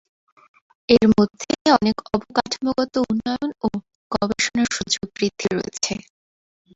এর 0.89 1.05
মধ্যে 1.11 1.47
অনেক 1.77 1.97
অবকাঠামোগত 2.13 2.93
উন্নয়ন 3.05 3.49
ও 3.63 3.67
গবেষণা 4.11 4.63
সুযোগ 4.75 5.05
বৃদ্ধি 5.15 5.47
রয়েছে। 5.51 5.93